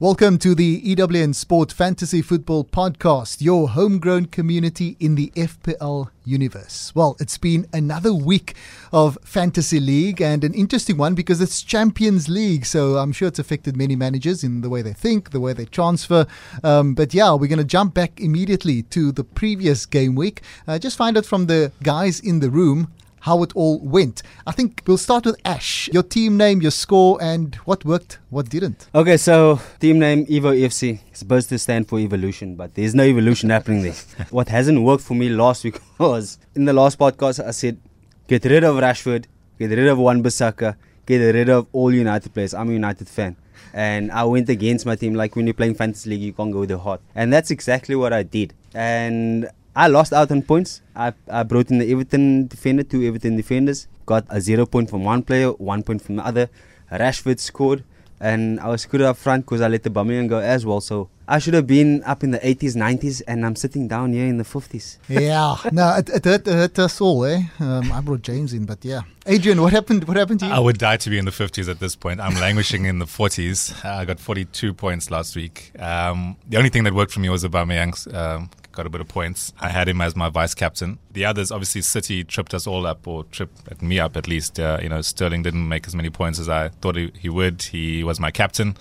[0.00, 6.90] Welcome to the EWN Sport Fantasy Football Podcast, your homegrown community in the FPL universe.
[6.96, 8.56] Well, it's been another week
[8.92, 12.66] of Fantasy League and an interesting one because it's Champions League.
[12.66, 15.64] So I'm sure it's affected many managers in the way they think, the way they
[15.64, 16.26] transfer.
[16.64, 20.42] Um, but yeah, we're going to jump back immediately to the previous game week.
[20.66, 22.92] Uh, just find out from the guys in the room
[23.24, 24.22] how it all went.
[24.46, 25.88] I think we'll start with Ash.
[25.94, 28.86] Your team name, your score, and what worked, what didn't.
[28.94, 33.02] Okay, so team name Evo EFC is supposed to stand for evolution, but there's no
[33.02, 33.94] evolution happening there.
[34.30, 37.78] what hasn't worked for me last week was in the last podcast I said
[38.28, 39.24] get rid of Rashford,
[39.58, 42.52] get rid of Wan-Bissaka, get rid of all United players.
[42.52, 43.36] I'm a United fan.
[43.72, 45.14] And I went against my team.
[45.14, 47.96] Like when you're playing fantasy league, you can't go with the heart, and that's exactly
[47.96, 48.52] what I did.
[48.74, 50.82] And I lost out on points.
[50.94, 53.88] I, I brought in the Everton defender, two Everton defenders.
[54.06, 56.48] Got a zero point from one player, one point from the other.
[56.92, 57.82] Rashford scored,
[58.20, 60.80] and I was screwed up front because I let the Aubameyang go as well.
[60.80, 64.26] So I should have been up in the 80s, 90s, and I'm sitting down here
[64.26, 64.98] in the 50s.
[65.08, 67.42] Yeah, no, it, it, hurt, it hurt us all, eh?
[67.58, 69.00] Um, I brought James in, but yeah.
[69.26, 70.06] Adrian, what happened?
[70.06, 70.52] What happened to you?
[70.52, 72.20] I would die to be in the 50s at this point.
[72.20, 73.84] I'm languishing in the 40s.
[73.84, 75.72] I got 42 points last week.
[75.80, 79.08] Um, the only thing that worked for me was Aubameyang's um, got a bit of
[79.08, 79.52] points.
[79.60, 80.98] I had him as my vice captain.
[81.12, 84.60] The others, obviously, City tripped us all up, or tripped me up at least.
[84.60, 87.62] Uh, you know, Sterling didn't make as many points as I thought he, he would.
[87.62, 88.76] He was my captain,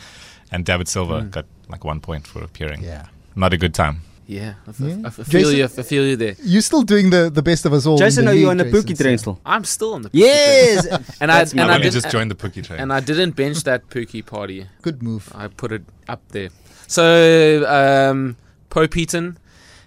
[0.51, 1.31] and David Silva mm.
[1.31, 2.83] got like one point for appearing.
[2.83, 3.05] Yeah,
[3.35, 4.01] not a good time.
[4.25, 4.95] Yeah, I, f- yeah.
[5.03, 5.63] I, f- I feel Jason, you.
[5.65, 6.35] I feel you there.
[6.41, 7.97] You're still doing the, the best of us all.
[7.97, 9.39] Jason, are you on the Jason, Pukki train still?
[9.45, 10.09] I'm still on the.
[10.09, 11.05] Pukki yes, train.
[11.21, 12.79] and I and I, just joined the Pukki train.
[12.79, 14.67] And I didn't bench that Pukki party.
[14.81, 15.31] Good move.
[15.35, 16.49] I put it up there.
[16.87, 18.37] So um,
[18.69, 19.37] Pope Eaton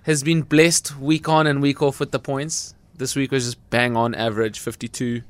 [0.07, 2.75] has been blessed week on and week off with the points.
[2.97, 5.23] This week was just bang on average, 52.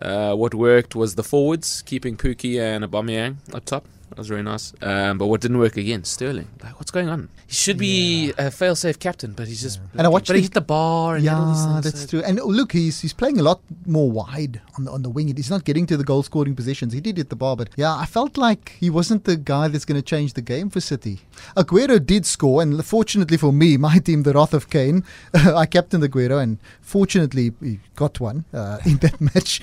[0.00, 3.84] Uh, what worked was the forwards, keeping Pukki and Aubameyang up top.
[4.12, 4.74] That was very nice.
[4.82, 6.04] Um, but what didn't work again?
[6.04, 6.48] Sterling.
[6.62, 7.30] Like, what's going on?
[7.46, 8.46] He should be yeah.
[8.46, 9.78] a fail-safe captain, but he's just.
[9.78, 9.98] Yeah.
[9.98, 10.26] And I watched.
[10.26, 11.16] But he hit the bar.
[11.16, 12.06] And yeah, that's so.
[12.06, 12.22] true.
[12.22, 15.34] And look, he's he's playing a lot more wide on the on the wing.
[15.34, 16.92] He's not getting to the goal-scoring positions.
[16.92, 19.86] He did hit the bar, but yeah, I felt like he wasn't the guy that's
[19.86, 21.20] going to change the game for City.
[21.56, 25.04] Aguero did score, and fortunately for me, my team, the Wrath of Cain,
[25.34, 29.62] I captained Aguero, and fortunately he got one uh, in that match.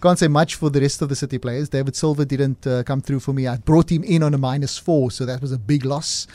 [0.00, 1.68] Can't say much for the rest of the City players.
[1.70, 3.48] David Silva didn't uh, come through for me.
[3.48, 6.28] I brought him in on a minus four, so that was a big loss.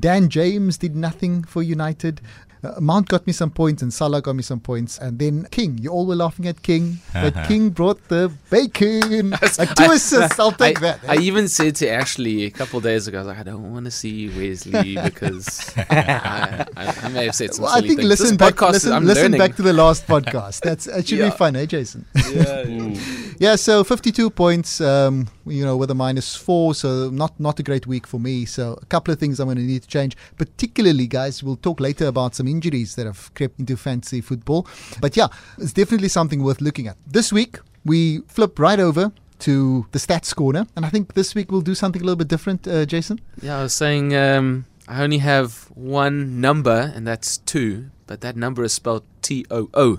[0.00, 2.20] Dan James did nothing for United.
[2.64, 4.98] Uh, Mount got me some points and Salah got me some points.
[4.98, 9.30] And then King, you all were laughing at King, but King brought the bacon.
[9.58, 11.00] like two assists, I'll take I, that.
[11.08, 13.84] I even said to Ashley a couple days ago, I was like, I don't want
[13.84, 18.08] to see Wesley because I, I, I, may have said some well, I think things.
[18.08, 20.60] listen back, listen, listen back to the last podcast.
[20.60, 21.30] That's It should yeah.
[21.30, 22.06] be fun, eh, Jason?
[22.32, 22.94] Yeah.
[23.38, 27.62] yeah, so 52 points, um, you know, with a minus four, so not, not a
[27.62, 28.44] great week for me.
[28.44, 31.80] So a couple of things I'm going to need to change, particularly, guys, we'll talk
[31.80, 34.60] later about some injuries that have crept into fantasy football.
[35.04, 35.28] But yeah,
[35.62, 36.96] it's definitely something worth looking at.
[37.16, 37.52] This week,
[37.84, 37.98] we
[38.36, 39.04] flip right over
[39.40, 39.54] to
[39.92, 42.60] the stats corner, and I think this week we'll do something a little bit different,
[42.66, 43.16] uh, Jason.
[43.42, 48.36] Yeah, I was saying um, I only have one number, and that's two, but that
[48.36, 49.98] number is spelled T O O.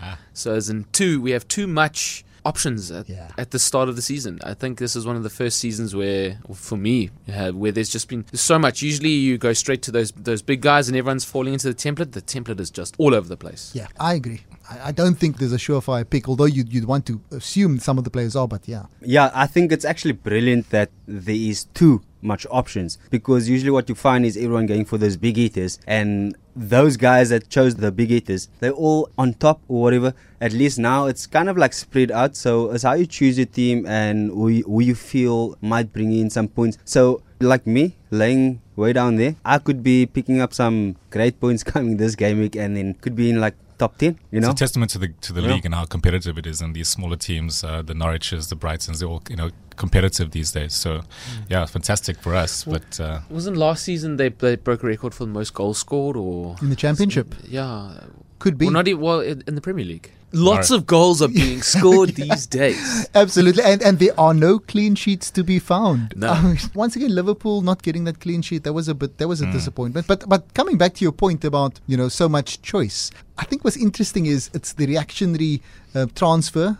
[0.00, 0.18] Ah.
[0.32, 3.30] So as in two, we have too much options at, yeah.
[3.38, 4.38] at the start of the season.
[4.44, 7.90] I think this is one of the first seasons where, for me, uh, where there's
[7.90, 8.82] just been so much.
[8.82, 12.12] Usually, you go straight to those those big guys, and everyone's falling into the template.
[12.12, 13.72] The template is just all over the place.
[13.74, 14.42] Yeah, I agree.
[14.70, 18.04] I, don't think there's a surefire pick, although you'd, you'd want to assume some of
[18.04, 18.48] the players are.
[18.48, 23.48] But yeah, yeah, I think it's actually brilliant that there is too much options because
[23.48, 27.50] usually what you find is everyone going for those big eaters and those guys that
[27.50, 31.50] chose the big eaters they're all on top or whatever at least now it's kind
[31.50, 35.54] of like spread out so it's how you choose your team and who you feel
[35.60, 40.06] might bring in some points so like me laying way down there i could be
[40.06, 43.54] picking up some great points coming this game week and then could be in like
[43.84, 45.52] top 10 you know it's a testament to the to the yeah.
[45.52, 48.98] league and how competitive it is and these smaller teams uh, the norwiches the brightons
[49.00, 50.74] they're all you know competitive these days.
[50.74, 51.04] So mm.
[51.48, 55.14] yeah fantastic for us well, but uh, wasn't last season they, they broke a record
[55.14, 56.56] for the most goals scored or?
[56.62, 57.34] In the championship.
[57.46, 58.00] Yeah.
[58.38, 58.66] Could be.
[58.66, 60.76] Well, not even, well in, in the premier league Lots right.
[60.76, 62.26] of goals are being scored yeah.
[62.26, 63.08] these days.
[63.14, 66.14] Absolutely, and and there are no clean sheets to be found.
[66.16, 66.28] No.
[66.28, 68.64] Uh, once again, Liverpool not getting that clean sheet.
[68.64, 69.18] That was a bit.
[69.18, 69.52] That was a mm.
[69.52, 70.06] disappointment.
[70.06, 73.64] But but coming back to your point about you know so much choice, I think
[73.64, 75.62] what's interesting is it's the reactionary
[75.94, 76.78] uh, transfer.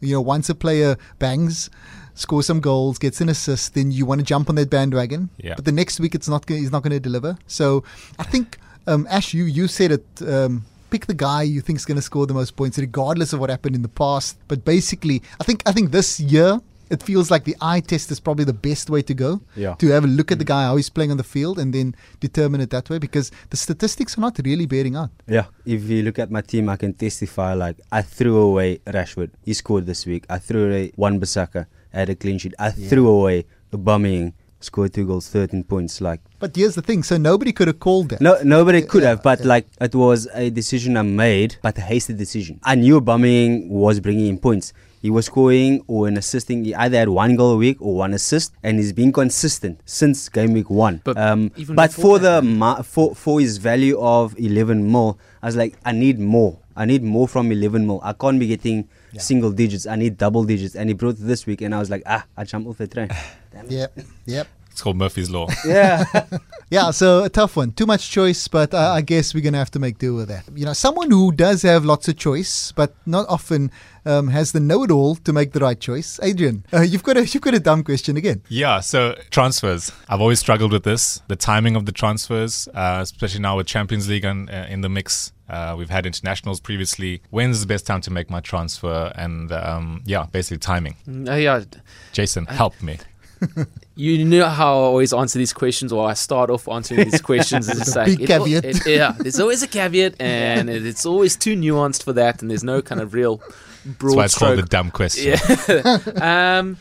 [0.00, 1.70] You know, once a player bangs
[2.16, 5.30] scores some goals, gets an assist, then you want to jump on that bandwagon.
[5.38, 5.54] Yeah.
[5.54, 6.48] But the next week, it's not.
[6.48, 7.38] He's not going to deliver.
[7.46, 7.84] So
[8.18, 10.06] I think, um, Ash, you you said it.
[10.26, 13.40] Um, pick the guy you think is going to score the most points, regardless of
[13.40, 14.38] what happened in the past.
[14.48, 16.60] But basically, I think I think this year
[16.90, 19.40] it feels like the eye test is probably the best way to go.
[19.56, 19.74] Yeah.
[19.74, 20.48] To have a look at the mm.
[20.48, 23.56] guy how he's playing on the field and then determine it that way because the
[23.56, 25.10] statistics are not really bearing out.
[25.26, 27.54] Yeah, if you look at my team, I can testify.
[27.54, 30.24] Like I threw away Rashford, he scored this week.
[30.30, 32.54] I threw away Wan Bissaka, had a clean sheet.
[32.58, 32.88] I Yeah.
[32.88, 34.32] threw away Aubameyang,
[34.66, 36.00] scored two goals, thirteen points.
[36.00, 38.20] Like But here's the thing: so nobody could have called that.
[38.20, 39.46] no, nobody could Yeah, have, but yeah.
[39.54, 42.60] like it was a decision I made, but a hasty decision.
[42.62, 44.72] I knew Aubameyang was bringing in points.
[45.02, 46.64] He was scoring or an assisting.
[46.64, 50.28] He either had one goal a week or one assist, and he's been consistent since
[50.28, 51.00] game week one.
[51.04, 52.58] But um, even but for the that, man.
[52.58, 56.58] ma- for for his value of 11 mil, I was like, I need more.
[56.74, 58.00] I need more from 11 mil.
[58.02, 59.20] I can't be getting Yeah.
[59.22, 59.86] single digits.
[59.86, 60.74] I need double digits.
[60.74, 62.88] And he brought it this week, and I was like, ah, I jump off the
[62.88, 63.08] train.
[63.52, 63.70] Damn.
[63.78, 63.90] Yep,
[64.26, 64.46] yep.
[64.76, 65.48] It's called Murphy's Law.
[65.64, 66.04] Yeah.
[66.68, 67.70] Yeah, so a tough one.
[67.70, 70.26] Too much choice, but uh, I guess we're going to have to make do with
[70.26, 70.46] that.
[70.52, 73.70] You know, someone who does have lots of choice, but not often
[74.04, 76.18] um, has the know-it-all to make the right choice.
[76.24, 78.42] Adrian, uh, you've got a you've got a dumb question again.
[78.48, 79.92] Yeah, so transfers.
[80.08, 81.22] I've always struggled with this.
[81.28, 84.88] The timing of the transfers, uh, especially now with Champions League and, uh, in the
[84.88, 85.32] mix.
[85.48, 87.22] Uh, we've had internationals previously.
[87.30, 89.12] When's the best time to make my transfer?
[89.14, 90.96] And um, yeah, basically timing.
[91.06, 91.62] Mm, uh, yeah,
[92.10, 92.98] Jason, help me.
[93.96, 97.68] you know how I always answer these questions, or I start off answering these questions.
[97.68, 98.64] It's The like, big it caveat.
[98.64, 102.50] it- yeah, there's always a caveat, and it, it's always too nuanced for that, and
[102.50, 104.48] there's no kind of real That's broad why it's stroke.
[104.56, 105.36] called the dumb question.
[105.68, 106.58] Yeah.
[106.60, 106.76] um,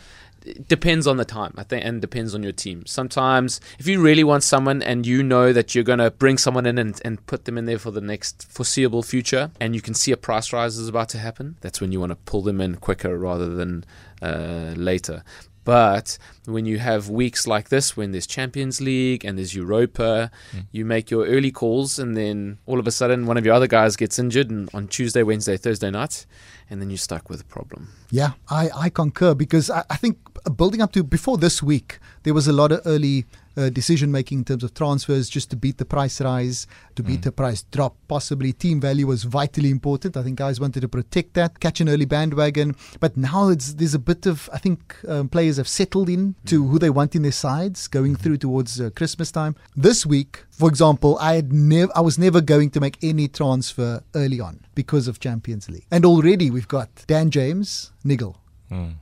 [0.68, 2.86] depends on the time, I think, and depends on your team.
[2.86, 6.68] Sometimes, if you really want someone and you know that you're going to bring someone
[6.68, 9.94] in and, and put them in there for the next foreseeable future, and you can
[9.96, 12.62] see a price rise is about to happen, that's when you want to pull them
[12.62, 13.86] in quicker rather than
[14.22, 15.24] uh, later.
[15.66, 20.60] But when you have weeks like this, when there's Champions League and there's Europa, hmm.
[20.72, 23.68] you make your early calls, and then all of a sudden one of your other
[23.68, 26.26] guys gets injured and on Tuesday, Wednesday, Thursday night,
[26.70, 27.90] and then you're stuck with a problem.
[28.12, 30.18] Yeah, I, I concur because I, I think
[30.56, 33.26] building up to before this week, there was a lot of early
[33.58, 37.22] uh, decision making in terms of transfers just to beat the price rise, to beat
[37.22, 37.96] the price drop.
[38.08, 40.18] Possibly team value was vitally important.
[40.18, 42.76] I think guys wanted to protect that, catch an early bandwagon.
[43.00, 46.66] But now it's there's a bit of I think um, players have settled in to
[46.68, 49.56] who they want in their sides going through towards uh, Christmas time.
[49.76, 54.04] This week, for example, I had never I was never going to make any transfer
[54.16, 58.38] early on because of Champions League, and already we've got Dan James niggle.
[58.72, 58.96] Mm.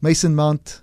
[0.00, 0.82] Mason Mount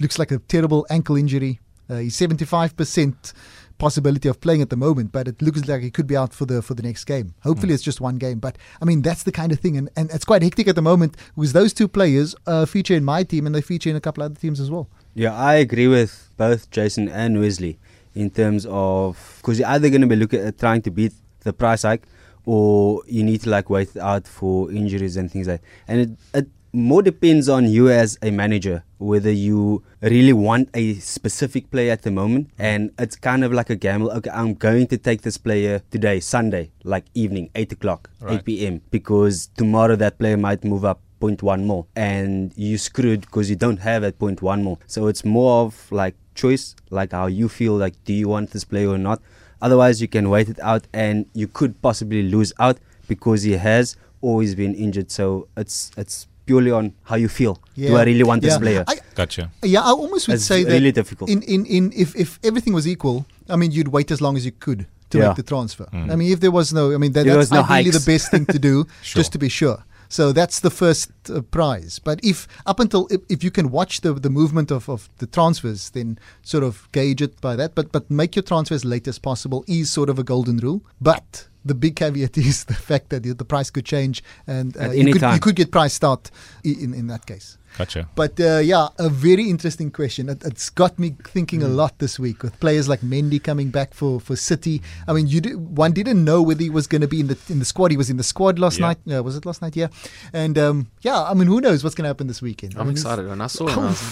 [0.00, 1.60] looks like a terrible ankle injury.
[1.88, 3.32] Uh, he's 75%
[3.78, 6.44] possibility of playing at the moment, but it looks like he could be out for
[6.44, 7.34] the for the next game.
[7.42, 8.38] Hopefully, it's just one game.
[8.38, 10.82] But I mean, that's the kind of thing, and, and it's quite hectic at the
[10.82, 11.16] moment.
[11.36, 14.22] With those two players uh, feature in my team, and they feature in a couple
[14.22, 14.88] other teams as well.
[15.14, 17.78] Yeah, I agree with both Jason and Wesley
[18.14, 21.52] in terms of because you're either going to be looking at trying to beat the
[21.52, 22.02] price hike,
[22.44, 25.62] or you need to like wait out for injuries and things like.
[25.86, 30.94] And it, it more depends on you as a manager whether you really want a
[30.94, 34.10] specific player at the moment, and it's kind of like a gamble.
[34.12, 38.34] Okay, I'm going to take this player today, Sunday, like evening, eight o'clock, Right.
[38.38, 38.80] eight p.m.
[38.90, 43.78] because tomorrow that player might move up 0.1 more and you screwed because you don't
[43.78, 47.92] have that 0.1 more so it's more of like choice like how you feel like
[48.04, 49.20] do you want this player or not
[49.60, 52.78] otherwise you can wait it out and you could possibly lose out
[53.08, 57.54] because he has always been injured so it's it's purely on how you feel
[57.88, 59.44] do i really want this player I, Gotcha.
[59.74, 62.72] yeah, I almost would it's say that really difficult in, in, in if, if everything
[62.78, 63.16] was equal,
[63.54, 64.80] I mean, you'd wait as long as you could
[65.10, 65.26] to Yeah.
[65.28, 65.86] make the transfer.
[66.12, 67.98] I mean, if there was no, I mean, that, that's was no ideally hikes.
[68.04, 69.18] the best thing to do, Sure.
[69.20, 69.78] just to be sure.
[70.18, 71.92] So that's the first uh, prize.
[72.08, 72.38] But if
[72.70, 76.08] up until if, if you can watch the the movement of, of the transfers, then
[76.52, 77.70] sort of gauge it by that.
[77.74, 80.80] But but make your transfers late as possible is sort of a golden rule.
[81.10, 84.90] But the big caveat is the fact that the the price could change, and uh,
[84.90, 86.30] you could you could get priced out
[86.64, 87.58] in in that case.
[87.76, 88.08] Gotcha.
[88.16, 90.28] But uh, yeah, a very interesting question.
[90.30, 93.94] It, it's got me thinking a lot this week with players like Mendy coming back
[93.94, 94.80] for, for City.
[95.06, 97.38] I mean, you do, one didn't know whether he was going to be in the
[97.48, 97.90] in the squad.
[97.90, 98.86] He was in the squad last Yeah.
[98.88, 98.98] night.
[99.04, 99.76] Yeah, was it last night?
[99.76, 99.88] Yeah,
[100.32, 102.72] and um, yeah, I mean, who knows what's going to happen this weekend?
[102.76, 103.78] I I'm mean, excited when I saw him.
[103.78, 104.02] I was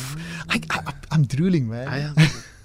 [0.50, 2.14] I, I, I'm drooling, man.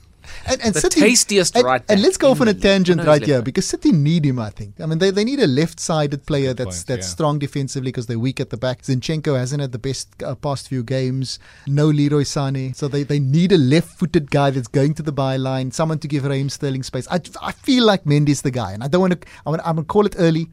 [0.46, 2.54] like, I, and, and the City, tastiest and, right and let's go off on a
[2.54, 4.40] tangent I know he's right here because City need him.
[4.40, 4.80] I think.
[4.82, 7.12] I mean, they, they need a left-sided player that's point, that's yeah.
[7.12, 8.82] strong defensively because they're weak at the back.
[8.82, 11.40] Zinchenko hasn't had the best uh, past few games.
[11.68, 15.74] No Leroy Sané, so they, they need a left-footed guy that's going to the byline,
[15.74, 17.08] someone to give Raheem Sterling space.
[17.10, 19.28] I, I feel like Mendy's the guy, and I don't want to.
[19.46, 20.48] I want I'm gonna call it early.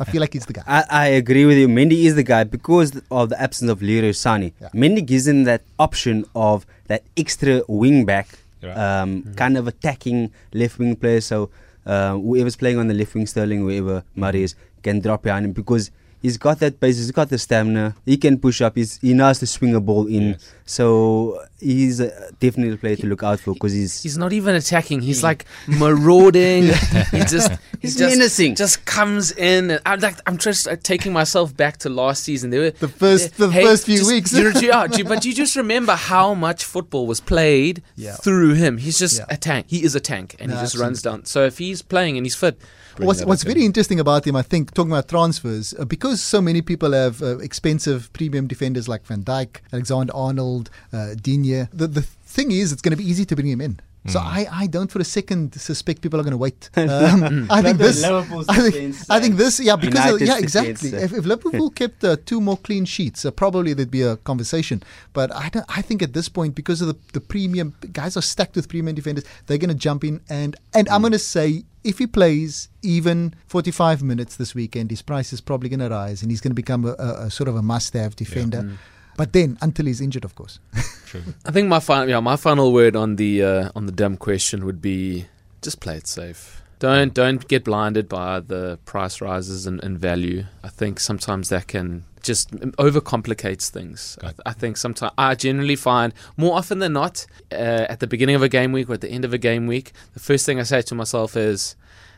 [0.00, 0.62] I feel like he's the guy.
[0.66, 1.68] I, I agree with you.
[1.68, 4.52] Mendy is the guy because of the absence of Leroy Sané.
[4.60, 4.68] Yeah.
[4.74, 8.28] Mendy gives him that option of that extra wing back,
[8.64, 8.76] Right.
[8.76, 11.20] um, kind of attacking left wing player.
[11.20, 11.50] So
[11.86, 15.52] uh, whoever's playing on the left wing, Sterling, whoever Murray is, can drop behind him
[15.52, 15.90] because
[16.24, 16.96] He's got that pace.
[16.96, 17.94] He's got the stamina.
[18.06, 18.76] He can push up.
[18.76, 20.22] He's, he knows to swing a ball in.
[20.30, 20.52] Yes.
[20.64, 24.54] So he's uh, definitely a player to look out for because he's He's not even
[24.54, 25.02] attacking.
[25.02, 26.62] He's like marauding.
[27.10, 28.54] he just He's just, menacing.
[28.54, 29.70] Just comes in.
[29.70, 32.48] And I'm like I'm just uh, taking myself back to last season.
[32.50, 34.32] There were The first- the first few just- weeks.
[34.32, 38.14] You know, yeah, do you- but you just remember how much football was played Yeah.
[38.14, 38.78] through him.
[38.78, 39.26] He's just Yeah.
[39.28, 39.66] a tank.
[39.68, 40.86] He is a tank, and No, he just absolutely.
[40.86, 41.24] runs down.
[41.26, 43.54] So if he's playing and he's fit, bring What's, what's up in.
[43.54, 47.22] very interesting about him, I think, talking about transfers, uh, because so many people have
[47.22, 52.72] uh, expensive premium defenders like Van Dijk, Alexander Arnold, uh, Digne, the, the thing is,
[52.72, 53.80] it's going to be easy to bring him in.
[54.06, 56.68] So I, I don't for a second suspect people are going to wait.
[56.76, 58.04] Um, I think this.
[58.04, 59.58] I think, I think this.
[59.58, 60.94] Yeah, because of, yeah, exactly.
[60.94, 64.18] uh, If, if Liverpool kept uh, two more clean sheets, uh, probably there'd be a
[64.18, 64.82] conversation.
[65.14, 68.22] But I don't, I think at this point, because of the, the premium guys are
[68.22, 71.64] stacked with premium defenders, they're going to jump in and and I'm going to say
[71.84, 76.22] if he plays even 45 minutes this weekend, his price is probably going to rise
[76.22, 78.70] and he's going to become a, a, a sort of a must-have defender.
[79.16, 80.58] But then, until he's injured, of course.
[81.06, 81.22] True.
[81.44, 84.64] I think my final, yeah, my final word on the uh, on the dumb question
[84.64, 85.26] would be
[85.62, 86.63] just play it safe.
[86.84, 90.44] Don't don't get blinded by the price rises and, and value.
[90.62, 94.18] I think sometimes that can just overcomplicates things.
[94.20, 98.06] I, th- I think sometimes I generally find more often than not uh, at the
[98.06, 100.44] beginning of a game week or at the end of a game week, the first
[100.44, 101.74] thing I say to myself is,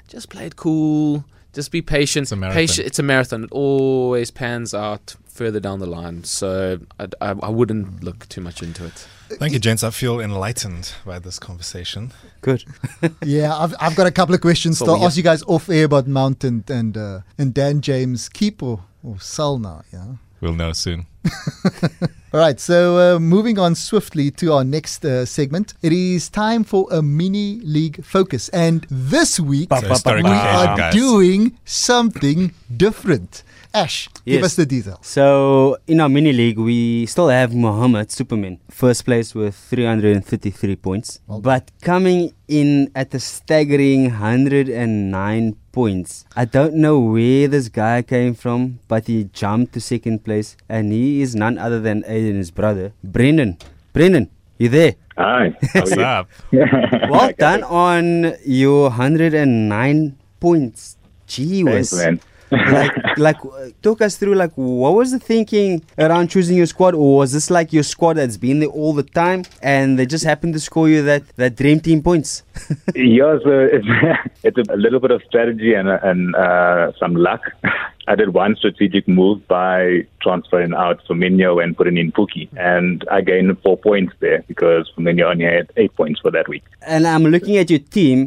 [0.08, 1.24] just play it cool.
[1.52, 2.24] Just be patient.
[2.24, 2.60] It's a marathon.
[2.60, 2.86] Patient.
[2.88, 3.44] It's a marathon.
[3.44, 6.24] It always pans out further down the line.
[6.24, 9.06] So I, I, I wouldn't look too much into it.
[9.28, 9.82] Thank you, gents.
[9.82, 12.12] I feel enlightened by this conversation.
[12.40, 12.64] good.
[13.24, 15.68] yeah, I've, I've got a couple of questions So to we ask you guys off
[15.68, 18.28] air about Mount and and, uh, and Dan James.
[18.28, 20.14] Keep or, or sell now, yeah.
[20.40, 21.06] We'll know soon.
[22.32, 25.74] All right, so uh, moving on swiftly to our next uh, segment.
[25.82, 28.48] It is time for a mini league focus.
[28.50, 30.92] And this week, It's a historic we are guys.
[30.94, 33.42] doing something different.
[33.72, 34.98] Ash, give us the details.
[35.06, 41.20] So in our mini league, we still have Mohammed Superman first place with 333 points,
[41.26, 46.24] Well but coming in at a staggering 109 points.
[46.34, 50.90] I don't know where this guy came from, but he jumped to second place, and
[50.90, 53.58] he is none other than Aiden's brother, Brendan.
[53.92, 54.94] Brendan, you there?
[55.18, 55.52] Hi.
[55.74, 56.30] What's up?
[57.12, 60.96] Well done on your 109 points.
[61.26, 62.00] Gee Thanks, whiz.
[62.04, 62.20] man.
[62.50, 66.94] Like like uh, talk us through like what was the thinking around choosing your squad
[66.94, 70.24] or was this like your squad that's been there all the time and they just
[70.24, 72.42] happened to score you that that dream team points
[72.94, 73.86] yeah, so it's,
[74.42, 77.42] it's a little bit of strategy and, and uh, some luck.
[78.08, 83.20] I did one strategic move by transferring out Firmino and putting in Pukki, and I
[83.20, 86.62] gained four points there because Firmino only had eight points for that week.
[86.94, 88.18] and i'm looking at your team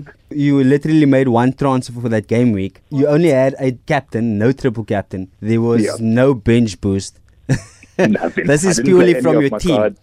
[0.46, 4.52] you literally made one transfer for that game week you only had a captain no
[4.52, 5.96] triple captain there was Yeah.
[6.20, 7.20] no bench boost
[8.00, 8.46] Nothing.
[8.48, 9.96] This is purely from your team.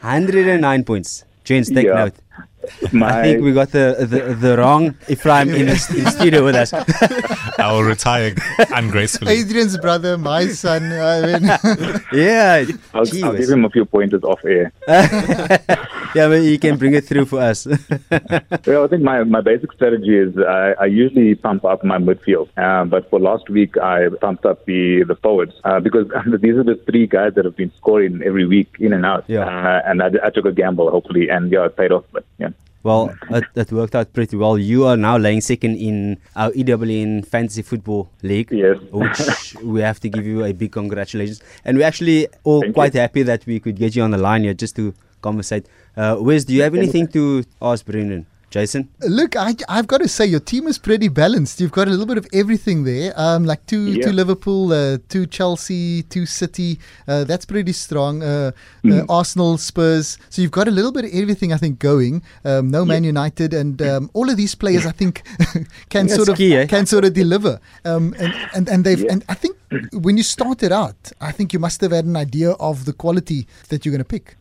[0.00, 2.04] 109 points gents take Yeah.
[2.04, 2.14] note
[2.92, 6.44] my, I think we got the the, the wrong Ephraim in the, in the studio
[6.44, 6.72] with us.
[7.58, 8.34] I will retire
[8.70, 9.32] ungracefully.
[9.32, 10.92] Adrian's brother, my son.
[10.92, 11.44] I mean,
[12.12, 14.72] yeah, I'll, gee I'll give him a few pointers off air.
[14.88, 17.66] yeah, but you can bring it through for us.
[17.66, 22.48] Well, I think my, my basic strategy is I, I usually pump up my midfield,
[22.56, 26.08] uh, but for last week I pumped up the the forwards uh, because
[26.40, 29.24] these are the three guys that have been scoring every week in and out.
[29.26, 29.44] Yeah.
[29.44, 32.04] Uh, and I, I took a gamble, hopefully, and yeah, it paid off.
[32.12, 32.50] But yeah,
[32.84, 34.56] well, it, it worked out pretty well.
[34.56, 38.76] You are now laying second in our EWN Fantasy Football League, Yes.
[38.92, 41.42] which we have to give you a big congratulations.
[41.64, 43.00] And we're actually all Thank quite you.
[43.00, 45.66] happy that we could get you on the line here just to conversate.
[45.96, 48.26] Uh, Wes, do you have anything to ask Brendan?
[48.54, 48.88] Jason?
[49.18, 51.60] look, I, I've got to say, your team is pretty balanced.
[51.60, 53.12] You've got a little bit of everything there.
[53.24, 54.04] Um, like two, Yeah.
[54.06, 56.78] two Liverpool, uh, two Chelsea, two City.
[57.08, 58.22] Uh, that's pretty strong.
[58.22, 58.52] Uh,
[58.84, 58.92] Mm.
[59.00, 60.18] uh, Arsenal, Spurs.
[60.30, 62.22] So you've got a little bit of everything, I think, going.
[62.44, 65.22] Um, no Man United, and um, all of these players, I think,
[65.94, 66.66] can That's sort of key, eh?
[66.66, 67.54] can sort of deliver.
[67.84, 69.12] Um, and, and and they've Yeah.
[69.12, 69.56] and I think
[70.06, 73.40] when you started out, I think you must have had an idea of the quality
[73.70, 74.36] that you're going to pick.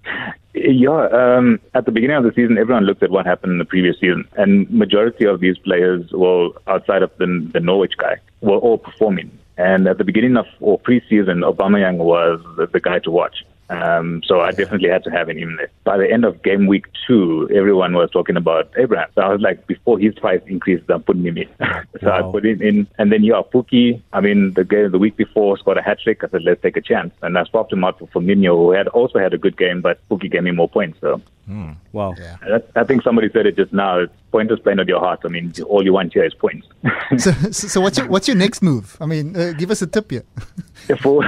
[0.55, 3.65] Yeah, um, at the beginning of the season, everyone looked at what happened in the
[3.65, 8.57] previous season, and majority of these players, well, outside of the, the Norwich guy, were
[8.57, 9.31] all performing.
[9.57, 13.43] And at the beginning of or preseason, Aubameyang was the, the guy to watch.
[13.73, 15.69] Um, so I definitely had to have him there.
[15.83, 19.09] By the end of game week two, everyone was talking about Abraham.
[19.15, 21.49] So I was like, before his price increased, I'm putting him in.
[22.01, 22.29] so Wow.
[22.29, 22.87] I put him in.
[22.97, 25.99] And then, you yeah, Pukki, I mean, the game the week before scored a hat
[26.01, 26.23] trick.
[26.23, 27.13] I said, let's take a chance.
[27.21, 29.99] And I swapped him out for Firmino, who had also had a good game, but
[30.09, 30.99] Pukki gave me more points.
[31.01, 31.21] So
[31.91, 32.15] Wow.
[32.17, 32.37] Yeah.
[32.49, 33.99] that, I think somebody said it just now.
[33.99, 35.19] It's pointers playing with your heart.
[35.25, 36.67] I mean, all you want here is points.
[37.17, 38.97] So, so, so what's your what's your next move?
[38.99, 40.23] I mean, uh, give us a tip here.
[41.01, 41.21] for,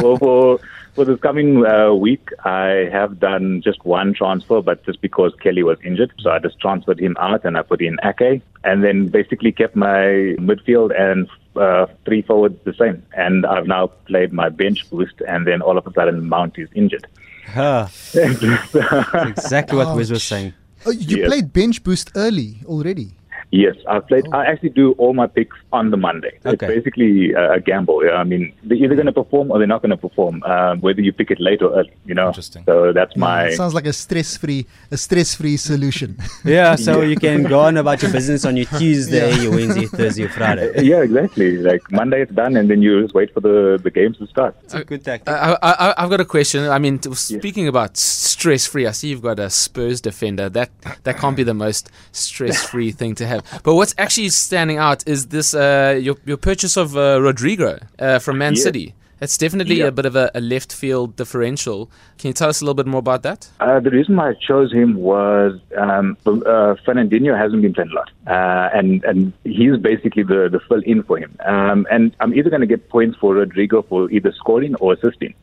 [0.00, 0.60] for, for,
[0.94, 5.62] for this coming uh, week, I have done just one transfer, but just because Kelly
[5.62, 6.12] was injured.
[6.20, 9.74] So I just transferred him out and I put in Ake and then basically kept
[9.74, 13.02] my midfield and uh, three forwards the same.
[13.14, 16.68] And I've now played my bench boost and then all of a sudden Mount is
[16.74, 17.06] injured.
[17.46, 17.88] Huh.
[18.12, 18.42] That's
[19.14, 20.54] exactly what Wiz was saying.
[20.84, 21.28] Oh, you Yes.
[21.28, 23.12] played bench boost early already.
[23.54, 24.24] Yes, I played.
[24.32, 26.38] I actually do all my picks on the Monday.
[26.42, 28.02] It's basically a, a gamble.
[28.02, 28.12] Yeah?
[28.12, 30.42] I mean, they're either going to perform or they're not going to perform.
[30.44, 32.28] Um, whether you pick it late or early, you know.
[32.28, 32.64] Interesting.
[32.64, 33.48] So that's my.
[33.48, 36.16] it sounds like a stress free a stress free solution.
[36.44, 40.26] Yeah, so you can go on about your business on your Tuesday, your Wednesday, Thursday,
[40.28, 40.72] Friday.
[40.82, 41.58] yeah, exactly.
[41.58, 44.56] Like Monday it's done, and then you just wait for the, the games to start.
[44.64, 45.28] It's a good tactic.
[45.28, 46.64] I, I, I- I've got a question.
[46.68, 50.48] I mean, t- speaking about stress free, I see you've got a Spurs defender.
[50.48, 50.70] That
[51.04, 53.41] that can't be the most stress free thing to have.
[53.62, 58.18] But what's actually standing out is this uh, your your purchase of uh, Rodrigo uh,
[58.18, 58.62] from Man Yeah.
[58.62, 58.94] City.
[59.20, 59.86] It's definitely Yeah.
[59.86, 61.88] a bit of a, a left field differential.
[62.18, 63.48] Can you tell us a little bit more about that?
[63.60, 67.94] Uh, the reason why I chose him was um, uh, Fernandinho hasn't been playing a
[67.94, 71.36] lot, uh, and and he's basically the, the fill in for him.
[71.44, 75.34] Um, and I'm either going to get points for Rodrigo for either scoring or assisting.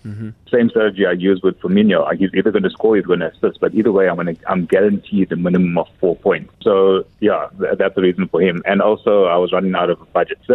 [0.51, 2.07] Same strategy I use with Firmino.
[2.07, 3.59] Uh, He's either going to score, he's going to assist.
[3.59, 6.53] But either way, I'm going to I'm guaranteed a minimum of four points.
[6.61, 8.61] So yeah, th- that's the reason for him.
[8.65, 10.39] And also, I was running out of a budget.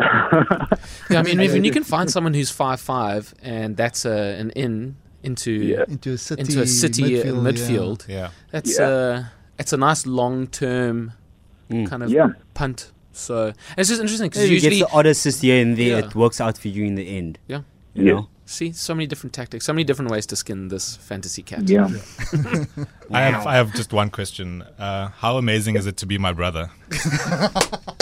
[1.11, 4.51] Yeah, I mean, if you can find someone who's five five, and that's a, an
[4.51, 5.85] in into Yeah.
[5.89, 7.99] into a city into a city midfield, midfield.
[7.99, 8.29] midfield Yeah.
[8.51, 8.87] that's Yeah.
[8.87, 9.25] uh
[9.59, 11.13] it's a nice long term
[11.71, 11.87] Mm.
[11.89, 12.29] kind of Yeah.
[12.55, 12.91] punt.
[13.13, 16.07] So it's just interesting because you usually get the odd assist here and there, Yeah.
[16.07, 17.39] it works out for you in the end.
[17.47, 17.61] Yeah.
[17.95, 18.15] You Yes.
[18.15, 18.29] know?
[18.47, 21.67] see so many different tactics, so many different ways to skin this fantasy cat.
[21.67, 21.89] yeah.
[23.11, 24.63] I have I have just one question.
[24.79, 26.71] Uh, how amazing is it to be my brother?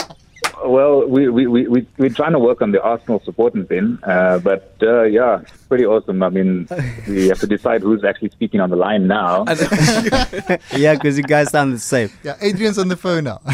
[1.02, 4.38] Well, we, we, we, we, we're trying to work on the Arsenal supporting thing, uh,
[4.38, 6.22] but uh, yeah, it's pretty awesome.
[6.22, 6.68] I mean,
[7.08, 9.44] we have to decide who's actually speaking on the line now.
[10.76, 12.10] yeah, because you guys sound the same.
[12.22, 13.40] Yeah, Adrian's on the phone now.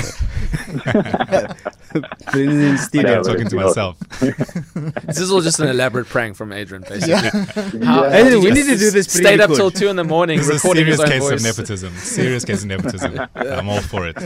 [2.33, 3.11] Bring in the studio.
[3.11, 3.97] Yeah, I'm talking to myself.
[5.07, 7.15] This is all just an elaborate prank from Adrian, basically.
[7.85, 8.11] How- Yeah.
[8.11, 10.47] Hey, did we need to do this Stayed up till two in the morning This
[10.49, 11.33] is a recording serious his own case voice.
[11.41, 11.95] of nepotism.
[11.97, 13.21] Serious case of nepotism.
[13.35, 14.17] I'm all for it.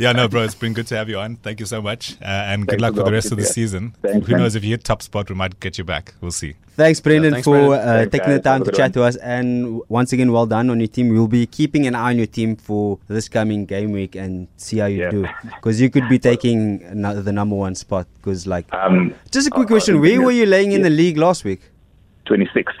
[0.00, 1.36] Yeah, no, bro, it's been good to have you on.
[1.36, 3.44] Thank you so much, uh, and good luck for for the the rest of the
[3.44, 3.52] opportunity.
[3.68, 3.94] season.
[4.02, 6.14] Thanks, Who knows if you hit top spot, we might get you back.
[6.20, 6.54] We'll see.
[6.76, 7.78] Thanks, Brendan, thanks, for Brendan.
[7.88, 8.92] uh, Thanks, taking the time Have to chat one.
[8.92, 9.16] to us.
[9.16, 11.08] And once again, well done on your team.
[11.08, 14.78] We'll be keeping an eye on your team for this coming game week and see
[14.78, 15.10] how you Yeah.
[15.10, 15.26] do.
[15.54, 18.06] Because you could be taking the number one spot.
[18.18, 20.90] Because, like, Um, just a quick uh, question: uh, Where were you laying in the
[20.90, 21.62] league last week?
[22.26, 22.72] 26.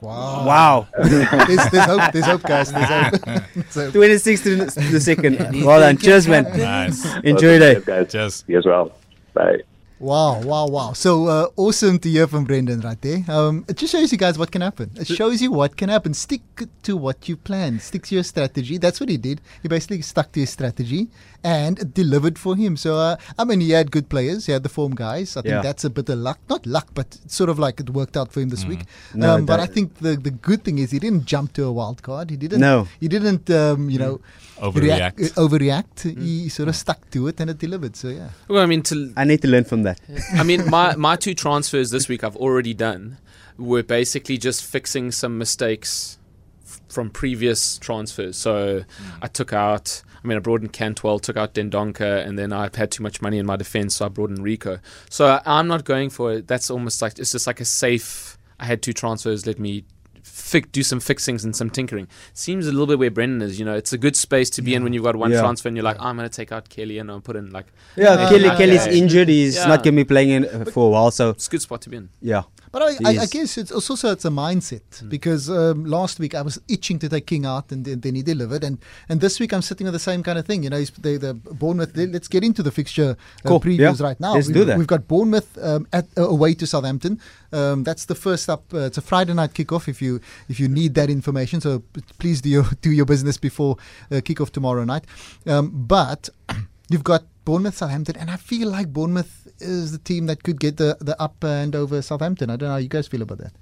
[0.00, 0.46] Wow.
[0.46, 2.12] Wow, there's, there's hope.
[2.12, 2.70] There's hope, guys.
[2.70, 3.20] There's hope.
[3.54, 3.92] There's hope.
[3.94, 5.38] 26 to the the second.
[5.64, 6.44] Well done, cheers, man.
[6.56, 7.04] Nice.
[7.24, 7.80] Enjoy your day.
[7.80, 8.12] Guys.
[8.12, 8.44] Cheers.
[8.46, 8.92] You as well.
[9.32, 9.62] Bye.
[9.98, 10.92] Wow, wow, wow.
[10.92, 13.24] So uh, awesome to hear from Brendan right there.
[13.28, 14.90] Um, it just shows you guys what can happen.
[14.94, 16.12] It shows you what can happen.
[16.12, 16.42] Stick
[16.82, 17.80] to what you plan.
[17.80, 18.76] Stick to your strategy.
[18.76, 19.40] That's what he did.
[19.62, 21.08] He basically stuck to his strategy
[21.42, 22.76] and delivered for him.
[22.76, 24.44] So, uh, I mean, he had good players.
[24.44, 25.34] He had the form guys.
[25.34, 25.62] I think Yeah.
[25.62, 26.40] that's a bit of luck.
[26.50, 28.80] Not luck, but sort of like it worked out for him this week.
[29.14, 31.72] No, um, but I think the, the good thing is he didn't jump to a
[31.72, 32.28] wild card.
[32.28, 32.60] He didn't.
[32.60, 32.86] No.
[33.00, 34.20] He didn't, um, you know,
[34.58, 35.18] Overreact.
[35.18, 36.14] react- overreact.
[36.14, 36.20] Hmm.
[36.20, 36.78] He sort of hmm.
[36.80, 37.96] stuck to it and it delivered.
[37.96, 38.30] So, yeah.
[38.48, 40.00] Well, I mean, to I need to learn from that.
[40.34, 43.18] I mean, my, my two transfers this week I've already done
[43.58, 46.18] were basically just fixing some mistakes
[46.64, 48.36] f- from previous transfers.
[48.36, 49.10] So hmm.
[49.22, 52.70] I took out, I mean, I brought in Cantwell, took out Dendoncker, and then I
[52.74, 54.78] had too much money in my defense, so I brought in Rico.
[55.10, 56.48] So I- I'm not going for it.
[56.48, 59.84] That's almost like, it's just like a safe, I had two transfers, let me.
[60.26, 62.08] Fic, do some fixings and some tinkering.
[62.34, 63.58] Seems a little bit where Brendan is.
[63.58, 65.40] You know, it's a good space to be in when you've got one Yeah.
[65.40, 67.66] transfer and you're like, I'm going to take out Kelly and I'll put in like.
[67.96, 68.56] Yeah, Uh, Kelly, okay.
[68.58, 69.28] Kelly's injured.
[69.28, 69.66] He's Yeah.
[69.66, 71.10] not going to be playing in, uh, for a while.
[71.10, 72.08] So, It's a good spot to be in.
[72.20, 72.42] yeah.
[72.72, 76.42] But I, I, I guess it's also it's a mindset because um, last week I
[76.42, 78.76] was itching to take King out and then, then he delivered, and,
[79.08, 80.62] and this week I'm sitting with the same kind of thing.
[80.62, 81.96] You know, he's, the, the Bournemouth.
[81.96, 83.60] Let's get into the fixture uh, Cool.
[83.60, 84.06] previews Yeah.
[84.06, 84.34] right now.
[84.34, 84.76] Let's we've, do that.
[84.76, 87.18] We've got Bournemouth um, at uh, away to Southampton.
[87.50, 88.64] Um, that's the first up.
[88.74, 89.88] Uh, it's a Friday night kickoff.
[89.88, 90.15] If you
[90.48, 91.82] if you need that information, so
[92.18, 93.76] please do your do your business before
[94.10, 95.04] uh, kickoff tomorrow night.
[95.46, 96.28] Um, but
[96.90, 100.76] you've got Bournemouth, Southampton, and I feel like Bournemouth is the team that could get
[100.76, 102.50] the the up and over Southampton.
[102.50, 103.52] I don't know how you guys feel about that.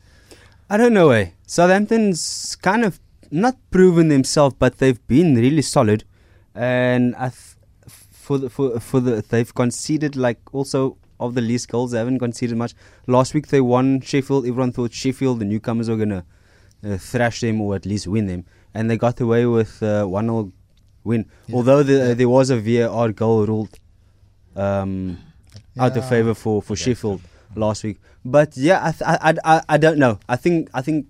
[0.70, 1.10] I don't know.
[1.10, 1.30] Eh?
[1.46, 2.98] Southampton's kind of
[3.30, 6.04] not proven themselves, but they've been really solid,
[6.54, 7.56] and I th-
[8.10, 11.90] for the for for the they've conceded like also of the least goals.
[11.92, 12.74] They haven't conceded much.
[13.06, 14.46] Last week they won Sheffield.
[14.46, 16.24] Everyone thought Sheffield, the newcomers, were gonna
[16.84, 18.44] uh, thrash them or at least win them,
[18.74, 20.52] and they got away with uh, one 0
[21.04, 21.26] win.
[21.46, 21.56] Yeah.
[21.56, 22.14] Although the, Yeah.
[22.14, 23.78] there was a VAR goal ruled
[24.56, 25.18] um,
[25.78, 27.20] out of favour for, for Sheffield
[27.56, 27.98] last week.
[28.24, 30.18] But yeah, I, th- I, I, I, I don't know.
[30.28, 31.06] I think I think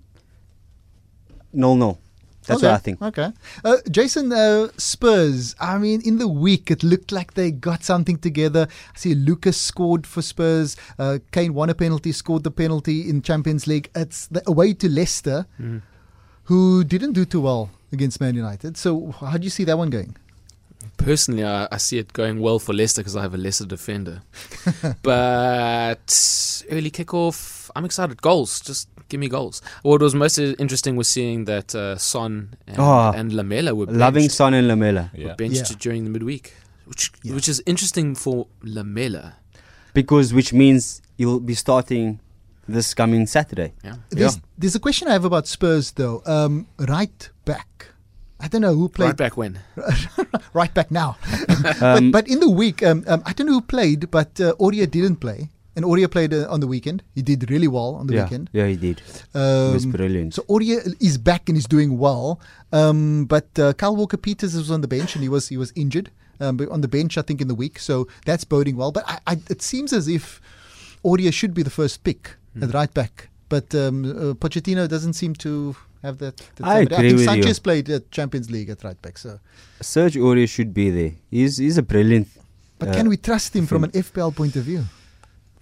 [1.53, 1.97] no no.
[2.47, 2.67] That's okay.
[2.67, 3.01] what I think.
[3.01, 3.31] Okay.
[3.63, 5.55] Uh, Jason, uh, Spurs.
[5.59, 8.67] I mean, in the week, it looked like they got something together.
[8.69, 10.77] I see Lucas scored for Spurs.
[10.99, 13.89] Uh, Kane won a penalty, scored the penalty in Champions League.
[13.95, 15.47] It's the away to Leicester,
[16.43, 18.77] who didn't do too well against Man United.
[18.77, 20.15] So, how do you see that one going?
[20.97, 24.21] Personally, I, I see it going well for Leicester because I have a Leicester defender.
[25.01, 28.21] but early kickoff, I'm excited.
[28.21, 29.61] Goals, just give me goals.
[29.83, 34.23] What was most interesting was seeing that uh, Son and, Oh, and Lamela were Loving
[34.23, 35.35] benched, Son and Lamela were Yeah.
[35.35, 35.77] benched Yeah.
[35.79, 36.53] during the midweek,
[36.85, 37.35] which Yeah.
[37.35, 39.35] which is interesting for Lamela.
[39.93, 42.19] because which means you'll be starting
[42.67, 43.73] this coming Saturday.
[43.83, 43.95] Yeah.
[44.09, 46.21] There's, there's a question I have about Spurs, though.
[46.25, 47.87] Um, right back.
[48.39, 49.59] I don't know who played Right back when.
[50.53, 51.17] right back now.
[51.81, 54.53] Um, but, but in the week, um, um, I don't know who played, but uh,
[54.59, 55.49] Aurier didn't play.
[55.75, 57.03] And Aurier played uh, on the weekend.
[57.15, 58.49] He did really well on the yeah, weekend.
[58.53, 59.01] yeah, he did.
[59.01, 60.33] It was Um, brilliant.
[60.33, 62.39] so Aurier is back and is doing well.
[62.71, 65.71] Um, but uh, Kyle Walker Peters was on the bench and he was he was
[65.75, 66.09] injured.
[66.39, 68.91] Um, on the bench, I think in the week, so that's boding well.
[68.91, 70.41] But I, I, it seems as if
[71.03, 72.63] Aurier should be the first pick Hmm.
[72.63, 73.29] at right back.
[73.47, 76.37] But um, uh, Pochettino doesn't seem to have that.
[76.55, 77.25] that I agree I think with you.
[77.27, 79.17] Sanchez played at Champions League at right back.
[79.17, 79.39] So,
[79.81, 81.11] Serge Aurier should be there.
[81.31, 82.27] He's he's a brilliant.
[82.79, 84.83] but uh, can we trust him from an FPL point of view?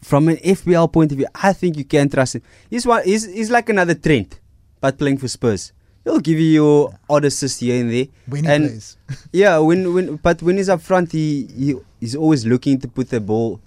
[0.04, 2.42] From an FPL point of view, I think you can trust him.
[2.70, 3.04] He's one.
[3.04, 4.40] He's, he's like another Trent,
[4.82, 5.72] but playing for Spurs.
[6.04, 8.08] He'll give you your odd assist here and there.
[8.28, 8.98] When he and plays.
[9.32, 13.10] Yeah, when when but when he's up front, he, he he's always looking to put
[13.10, 13.62] the ball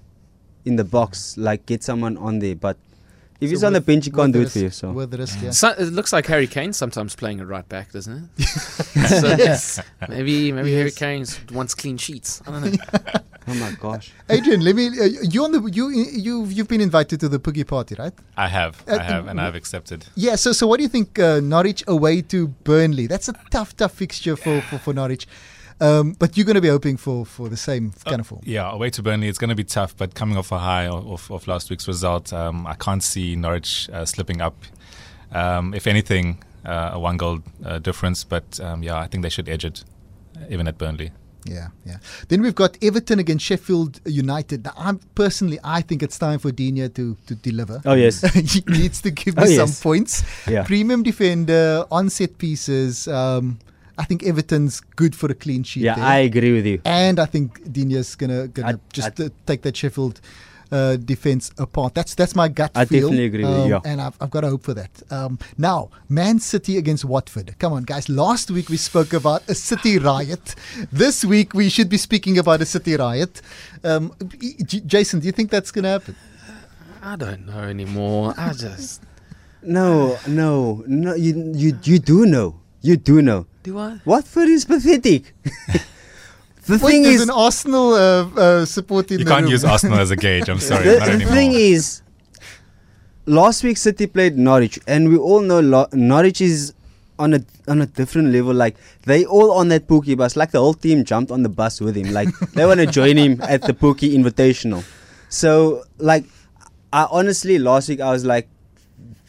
[0.66, 2.55] in the box, like get someone on there.
[2.55, 2.77] But
[3.40, 4.70] if So he's on the bench, he can't do it for you.
[4.70, 5.51] So Worth the risk, yeah.
[5.51, 8.42] So, it looks like Harry Kane sometimes playing at right back, doesn't it?
[8.46, 9.81] so, yes.
[10.09, 12.42] Maybe maybe Harry Kane wants clean sheets.
[12.46, 13.20] I don't know.
[13.49, 14.89] oh my gosh, Adrian, let me.
[14.89, 18.13] Uh, you on the you you you've been invited to the Pukki party, right?
[18.37, 20.07] I have, Uh, I have, and I've accepted.
[20.15, 20.37] Yeah.
[20.37, 21.19] So so what do you think?
[21.19, 23.07] Uh, Norwich away to Burnley.
[23.07, 25.27] That's a tough tough fixture for for, for Norwich.
[25.79, 28.41] Um, but you're going to be hoping for for the same kind of form.
[28.45, 29.95] Yeah, away to Burnley, it's going to be tough.
[29.97, 33.37] But coming off a high of, of, of last week's result, um, I can't see
[33.37, 34.55] Norwich uh, slipping up.
[35.33, 38.25] Um, if anything, uh, a one goal uh, difference.
[38.25, 39.85] But um, yeah, I think they should edge it,
[40.49, 41.11] even at Burnley.
[41.49, 41.99] Yeah, yeah.
[42.29, 44.65] Then we've got Everton against Sheffield United.
[44.65, 47.81] Now, I'm personally, I think it's time for Digne to to deliver.
[47.85, 48.21] Oh, yes.
[48.35, 49.83] he needs to give me Oh, some yes.
[49.83, 50.23] points.
[50.49, 50.65] Yeah.
[50.65, 53.07] Premium defender on set pieces.
[53.09, 53.59] Um,
[53.99, 55.85] I think Everton's good for a clean sheet.
[55.85, 56.05] yeah, there.
[56.05, 56.81] I agree with you.
[56.85, 60.21] and I think Digne's gonna gonna I- just I- uh, take that Sheffield
[60.72, 61.94] uh, defense apart.
[61.94, 63.09] That's that's my gut I feel.
[63.09, 63.81] definitely agree with you, um, yeah.
[63.90, 64.90] and I've, I've got to hope for that.
[65.11, 67.57] Um, now, Man City against Watford.
[67.59, 68.09] Come on, guys.
[68.09, 70.55] Last week we spoke about a City riot.
[70.92, 73.42] This week we should be speaking about a City riot.
[73.85, 74.12] Um,
[74.64, 76.16] J- Jason, do you think that's gonna happen?
[77.02, 78.35] I don't know anymore.
[78.37, 79.02] I just
[79.62, 81.14] No, no, no.
[81.14, 82.61] You you you do know.
[82.83, 83.46] You do know.
[83.64, 84.00] do I?
[84.05, 85.35] Watford is pathetic.
[86.66, 89.52] the Wait, thing there's is, an Arsenal uh, uh, support in You the can't room.
[89.52, 90.48] use Arsenal as a gauge.
[90.48, 92.02] I'm sorry, the, not the thing is,
[93.26, 96.74] last week City played Norwich, and we all know Lo- Norwich is
[97.18, 98.52] on a on a different level.
[98.55, 100.37] Like they all on that Pukki bus.
[100.37, 102.12] Like the whole team jumped on the bus with him.
[102.12, 104.85] Like they want to join him at the Pukki Invitational.
[105.29, 106.24] So like,
[106.92, 108.48] I honestly last week I was like,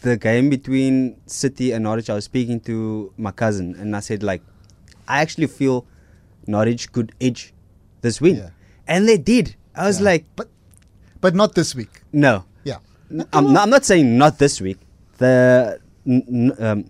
[0.01, 2.09] the game between City and Norwich.
[2.09, 4.41] I was speaking to my cousin, and I said like,
[5.07, 5.85] I actually feel
[6.47, 7.53] Norwich could edge
[8.01, 8.49] this win, Yeah.
[8.87, 9.55] and they did.
[9.75, 10.05] I was Yeah.
[10.05, 10.49] like, but
[11.21, 12.01] but not this week.
[12.13, 12.45] no.
[12.63, 12.77] Yeah.
[13.33, 14.77] I'm not, I'm not saying not this week.
[15.17, 16.85] The n- n- um,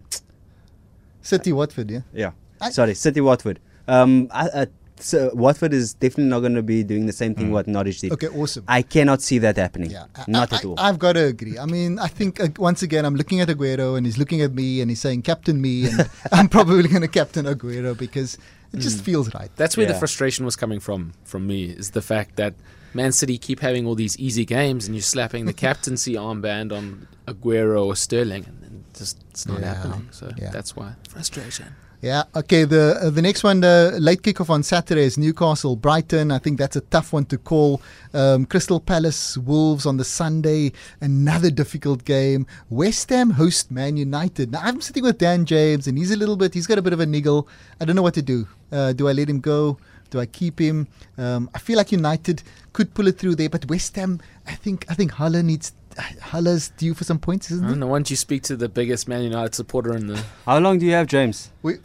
[1.22, 1.92] City Watford.
[1.92, 2.02] Yeah.
[2.14, 3.60] yeah, I- sorry, City Watford.
[3.88, 4.66] Um, I, uh,
[5.00, 8.12] so Watford is definitely not going to be doing the same thing what Norwich did.
[8.14, 8.28] Okay.
[8.28, 8.64] Awesome.
[8.68, 9.92] I cannot see that happening.
[9.92, 10.76] Yeah, I- not I, at all.
[10.80, 11.58] I, have got to agree.
[11.60, 14.54] I mean, I think uh, once again, I'm looking at Aguero and he's looking at
[14.54, 18.38] me and he's saying, "Captain me," and I'm probably going to captain Aguero because
[18.74, 19.50] it just feels right.
[19.56, 22.54] That's where the frustration was coming from from me is the fact that
[22.94, 27.08] Man City keep having all these easy games and you're slapping the captaincy armband on
[27.28, 30.08] Aguero or Sterling and, and just it's not Yeah, happening.
[30.12, 30.50] So yeah.
[30.50, 31.76] that's why frustration.
[32.00, 32.24] Yeah.
[32.36, 32.64] Okay.
[32.64, 36.32] The uh, the next one, the late kickoff on Saturday is Newcastle Brighton.
[36.32, 37.82] I think that's a tough one to call.
[38.14, 42.46] Um, Crystal Palace Wolves on the Sunday, another difficult game.
[42.70, 44.52] West Ham host Man United.
[44.52, 46.54] Now I'm sitting with Dan James, and he's a little bit.
[46.54, 47.48] He's got a bit of a niggle.
[47.82, 48.48] I don't know what to do.
[48.72, 49.80] Uh, do I let him go?
[50.12, 50.88] Do I keep him?
[51.18, 54.20] Um, I feel like United could pull it through there, but West Ham.
[54.46, 55.74] I think I think Haller needs.
[55.98, 57.80] Haller's due for some points, isn't I he?
[57.80, 57.90] don't.
[57.90, 60.24] Why don't you speak to the biggest Man United supporter in the?
[60.46, 61.52] How long do you have, James?
[61.64, 61.76] We,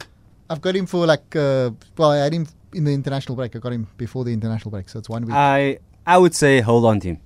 [0.49, 3.55] I've got him for like, uh, well, I had him in the international break.
[3.55, 5.33] I got him before the international break, so it's one week.
[5.35, 7.19] I I would say hold on to him.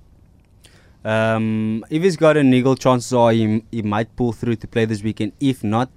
[1.04, 4.84] Um, if he's got a niggle, chances are he, he might pull through to play
[4.84, 5.32] this weekend.
[5.40, 5.90] If not,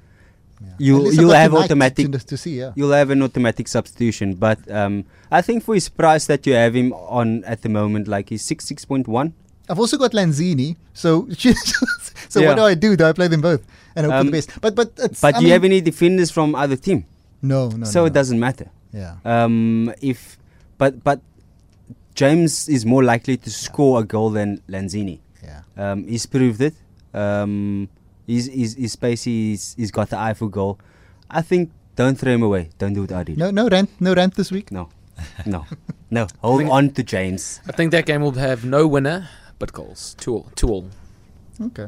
[0.62, 0.68] Yeah.
[0.78, 2.60] you you'll have automatic to, to see.
[2.60, 4.36] Yeah, you'll have an automatic substitution.
[4.36, 8.08] But um, I think for his price that you have him on at the moment,
[8.08, 9.34] like he's six six point one.
[9.72, 10.76] I've also got Lanzini.
[10.94, 11.28] So,
[12.30, 12.48] so Yeah.
[12.50, 12.96] what do I do?
[13.00, 13.64] Do I play them both
[13.96, 14.50] and hope for Um, the best?
[14.60, 17.06] But but it's, But I do you have any defenders from other team?
[17.42, 17.86] No, no.
[17.88, 18.14] so no, it no.
[18.20, 18.68] doesn't matter.
[18.94, 19.16] Yeah.
[19.24, 20.38] Um, if
[20.78, 21.22] but but
[22.14, 25.20] James is more likely to score a goal than Lanzini.
[25.44, 25.62] Yeah.
[25.78, 26.76] Um, he's proved it.
[27.14, 27.88] Um,
[28.28, 29.56] he's, he's, he's spacey.
[29.56, 30.78] He's, he's got the eye for goal.
[31.30, 32.70] I think don't throw him away.
[32.78, 33.38] Don't do what I did.
[33.38, 34.72] No, no rant, no rant this week.
[34.72, 34.90] no,
[35.46, 35.66] no,
[36.10, 36.28] no.
[36.42, 37.62] Hold on to James.
[37.68, 39.30] I think that game will have no winner
[39.62, 40.16] but goals.
[40.20, 40.52] Two all.
[40.56, 40.90] Two.
[41.62, 41.88] Okay.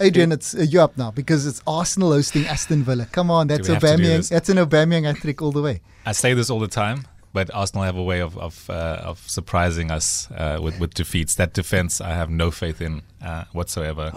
[0.00, 3.06] Adrian, it's uh, you up now because it's Arsenal hosting Aston Villa.
[3.12, 4.28] Come on, that's we have to do Aubameyang.
[4.28, 5.82] That's an Aubameyang hat trick all the way.
[6.06, 9.18] I say this all the time, but Arsenal have a way of of, uh, of
[9.28, 11.34] surprising us uh, with with defeats.
[11.34, 14.12] That defense, I have no faith in uh, whatsoever.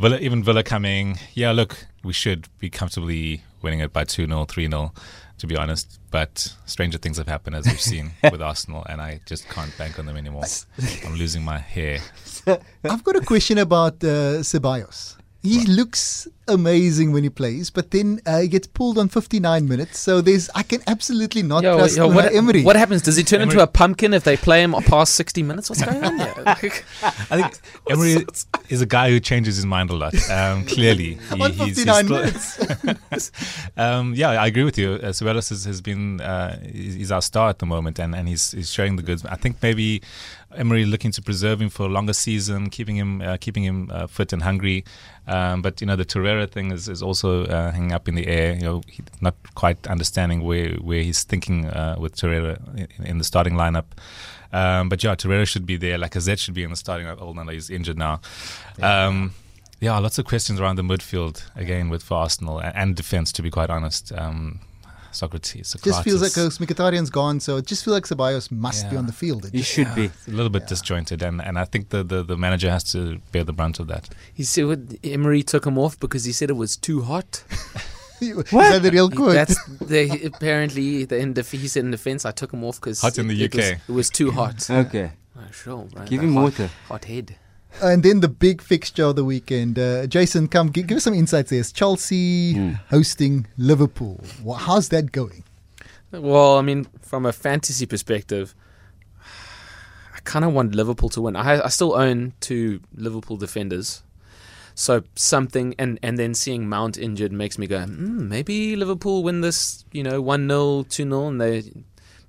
[0.00, 1.52] Villa, even Villa coming, yeah.
[1.52, 4.92] Look, we should be comfortably winning it by two 0 three 0
[5.38, 5.98] to be honest.
[6.10, 9.98] But stranger things have happened, as we've seen with Arsenal, and I just can't bank
[9.98, 10.44] on them anymore.
[11.04, 12.00] I'm losing my hair.
[12.84, 15.16] I've got a question about uh, Ceballos.
[15.42, 19.98] He looks amazing when he plays, but then uh, he gets pulled on 59 minutes.
[19.98, 22.62] So there's, I can absolutely not Yo, trust yo, what, Emery.
[22.64, 23.02] what happens?
[23.02, 25.70] Does he turn into a pumpkin if they play him past 60 minutes?
[25.70, 26.34] What's going on here?
[26.44, 27.58] Like, I think
[27.90, 28.24] Emery
[28.68, 30.14] is a guy who changes his mind a lot.
[30.30, 33.30] Um, clearly, He- on he's- he's minutes.
[33.76, 34.92] um, yeah, I agree with you.
[34.92, 38.28] Uh, Ceballos has, has been uh, he's he's our star at the moment, and, and
[38.28, 39.24] he's he's showing the goods.
[39.26, 40.02] I think maybe
[40.56, 44.06] Emery looking to preserve him for a longer season, keeping him uh, keeping him uh,
[44.06, 44.84] fit and hungry.
[45.26, 48.26] Um, but you know the Torreira thing is, is also uh, hanging up in the
[48.26, 48.54] air.
[48.54, 53.18] You know, he, not quite understanding where where he's thinking uh, with Torreira in, in
[53.18, 53.84] the starting lineup.
[54.52, 55.98] Um, but yeah, Torreira should be there.
[55.98, 57.20] Lacazette should be in the starting lineup.
[57.20, 58.20] Although he's injured now.
[58.80, 59.32] Um,
[59.80, 63.32] yeah, lots of questions around the midfield again with for Arsenal and, and defense.
[63.32, 64.60] To be quite honest, um,
[65.20, 68.88] Sokratis, Sokratis just feels like because Mkhitaryan's gone, so it just feels like Ceballos must
[68.90, 69.44] be on the field.
[69.46, 70.04] It He just- should be.
[70.06, 73.18] it's a little bit disjointed, and, and I think the, the, the manager has to
[73.32, 74.08] bear the brunt of that.
[74.34, 77.42] he said what, Emery took him off because he said it was too hot.
[78.20, 79.34] Is that the real quote?
[79.34, 82.24] That's the, apparently the in def- he said in defense.
[82.26, 83.78] I took him off because Hot in the it, was, UK.
[83.88, 84.68] it was too hot.
[84.70, 85.12] Okay.
[85.36, 86.04] Oh, sure, bro.
[86.04, 86.70] Give him hot, water.
[86.88, 87.36] Hot head.
[87.82, 89.78] And then the big fixture of the weekend.
[89.78, 91.60] Uh, Jason, come give, give us some insights there.
[91.60, 92.72] It's Chelsea Hmm.
[92.90, 94.24] hosting Liverpool.
[94.42, 95.44] Wha how's that going?
[96.10, 98.54] Well, I mean, from a fantasy perspective,
[100.14, 101.36] I kind of want Liverpool to win.
[101.36, 104.02] I, I still own two Liverpool defenders.
[104.74, 109.40] So something, and, and then seeing Mount injured makes me go, mm, maybe Liverpool win
[109.40, 111.28] this, you know, 1 0, 2 0.
[111.28, 111.72] And they,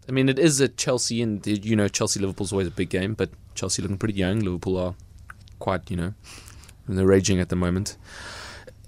[0.07, 3.13] I mean, it is a Chelsea, and you know, Chelsea Liverpool's always a big game,
[3.13, 4.39] but Chelsea looking pretty young.
[4.39, 4.95] Liverpool are
[5.59, 6.13] quite, you know,
[6.87, 7.97] they're raging at the moment.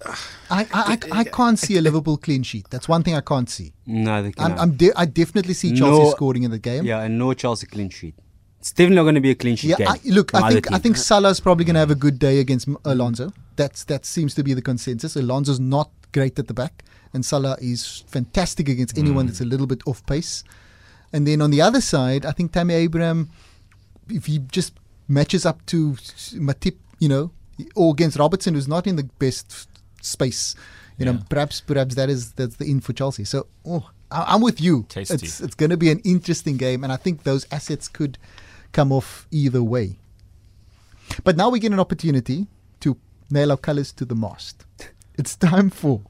[0.04, 0.16] I,
[0.50, 2.68] I, I, I can't see a Liverpool clean sheet.
[2.72, 3.74] That's one thing I can't see.
[3.86, 4.60] No, they I'm, cannot.
[4.60, 6.10] I'm de- I definitely see Chelsea No.
[6.10, 6.84] scoring in the game.
[6.86, 8.16] yeah, and no Chelsea clean sheet.
[8.60, 9.88] It's definitely not going to be a clean sheet Yeah, game.
[9.88, 10.82] I, look, I either think I team.
[10.82, 13.34] think Salah's probably going to have a good day against Alonso.
[13.56, 15.16] That's that seems to be the consensus.
[15.16, 19.30] Alonso's not great at the back, and Salah is fantastic against anyone mm.
[19.30, 20.44] that's a little bit off pace.
[21.14, 23.30] And then on the other side, I think Tammy Abraham,
[24.10, 24.74] if he just
[25.12, 25.94] matches up to
[26.48, 27.32] Matip, you know,
[27.76, 29.68] or against Robertson, who's not in the best
[30.02, 30.56] space,
[30.98, 31.24] you know, Yeah.
[31.30, 33.26] perhaps perhaps that is that's the in for Chelsea.
[33.26, 34.86] So, oh, I, I'm with you.
[34.90, 35.14] Tasty.
[35.16, 38.18] It's it's going to be an interesting game, and I think those assets could
[38.72, 39.98] come off either way.
[41.24, 42.48] But now we get an opportunity
[42.80, 42.96] to
[43.30, 44.66] nail our colors to the mast.
[45.18, 46.02] It's time for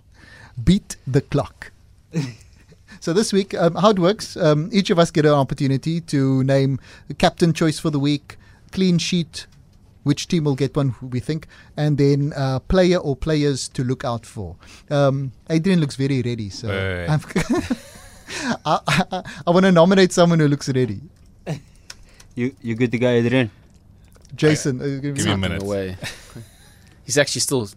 [0.64, 1.72] beat the clock.
[3.00, 4.38] so this week, um, how it works?
[4.38, 8.38] Um, each of us get an opportunity to name the captain choice for the week,
[8.72, 9.48] clean sheet,
[10.04, 14.04] which team will get one we think, and then uh, player or players to look
[14.04, 14.56] out for.
[14.90, 17.22] Um, Adrian looks very ready, so Wait, wait, I'm
[18.66, 21.02] I, I, I want to nominate someone who looks ready.
[22.34, 23.52] You you good to go, Adrian?
[24.36, 25.62] Jason, uh, give Give me a minute.
[25.62, 25.98] Away.
[27.04, 27.68] He's actually still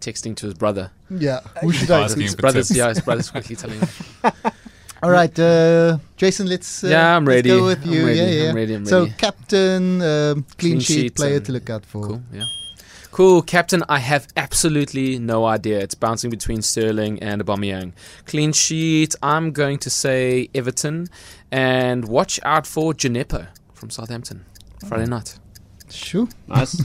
[0.00, 0.90] texting to his brother.
[1.10, 1.40] Yeah.
[1.62, 2.02] Who should I?
[2.02, 3.88] Asking His brother's yeah, his brother's quickly telling him.
[5.02, 6.46] All right, uh, Jason.
[6.46, 6.84] Let's.
[6.84, 7.48] Uh, Yeah, I'm let's ready.
[7.48, 8.06] go with I'm you.
[8.06, 8.18] ready.
[8.18, 8.48] Yeah, yeah.
[8.50, 12.06] I'm ready, I'm So captain, um, clean, Clean sheet, sheet player to look out for.
[12.06, 12.44] Cool, yeah.
[13.10, 13.82] Cool, Captain.
[13.88, 15.80] I have absolutely no idea.
[15.80, 17.92] It's bouncing between Sterling and Aubameyang.
[18.26, 19.16] Clean sheet.
[19.22, 21.08] I'm going to say Everton,
[21.50, 24.44] and watch out for Djenepo from Southampton.
[24.86, 25.38] Friday night.
[25.88, 26.28] Sure.
[26.46, 26.84] Nice.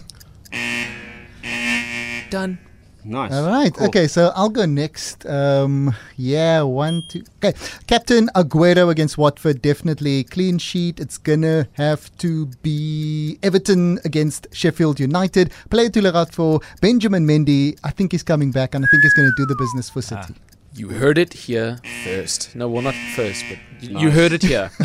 [2.32, 2.58] Done.
[3.06, 3.32] Nice.
[3.32, 3.74] All right.
[3.74, 3.88] Cool.
[3.88, 5.26] Okay, so I'll go next.
[5.26, 7.24] Um, yeah, one, two.
[7.44, 11.00] Okay, Captain Aguero against Watford, definitely clean sheet.
[11.00, 15.52] It's gonna have to be Everton against Sheffield United.
[15.70, 17.78] Player to look out for Benjamin Mendy.
[17.84, 20.36] I think he's coming back, and I think he's gonna do the business for City.
[20.76, 22.54] You heard it here first.
[22.54, 24.70] No, well, not first, but you, you heard it here.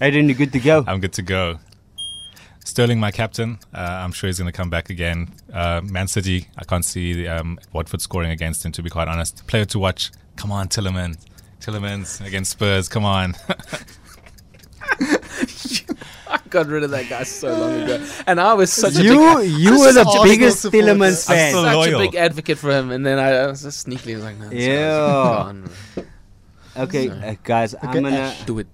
[0.00, 0.84] Aiden, you good to go?
[0.86, 1.58] I'm good to go.
[2.68, 3.58] Sterling, my captain.
[3.74, 5.32] Uh, I'm sure he's going to come back again.
[5.52, 9.46] Uh, Man City, I can't see um, Watford scoring against him, to be quite honest.
[9.46, 10.10] Player to watch.
[10.36, 11.24] Come on, Tielemans.
[11.60, 12.88] Tielemans's against Spurs.
[12.88, 13.34] Come on.
[16.28, 19.36] I got rid of that guy so long ago, and I was such a You,
[19.38, 20.86] big, you were the biggest supporter.
[20.86, 21.50] Tielemans I'm fan.
[21.52, 22.00] still such loyal.
[22.00, 25.52] a big advocate for him, and then I, I was just sneakily like, no, Yeah.
[26.84, 27.22] Okay, Sorry.
[27.28, 28.34] uh, guys, Okay, I'm gonna.
[28.46, 28.66] Do it.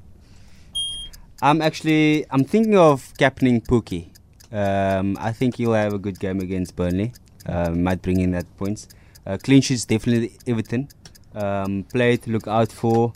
[1.43, 2.25] I'm actually.
[2.31, 4.11] I'm thinking of captaining Pukki.
[4.53, 7.13] Um, I think he'll have a good game against Burnley.
[7.47, 8.89] Uh, might bring in that points.
[9.27, 10.89] Uh, clean sheets definitely Everton.
[11.35, 13.13] Um, player to look out for.